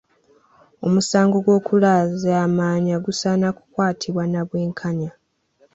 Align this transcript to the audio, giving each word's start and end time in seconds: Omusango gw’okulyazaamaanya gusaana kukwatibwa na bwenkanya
Omusango 0.85 1.37
gw’okulyazaamaanya 1.45 2.95
gusaana 3.05 3.47
kukwatibwa 3.57 4.23
na 4.31 4.41
bwenkanya 4.47 5.11